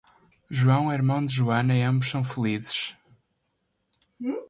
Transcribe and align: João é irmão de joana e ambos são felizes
João 0.49 0.89
é 0.91 0.95
irmão 0.95 1.23
de 1.23 1.31
joana 1.31 1.75
e 1.77 1.83
ambos 1.83 2.07
são 2.09 2.23
felizes 2.23 2.97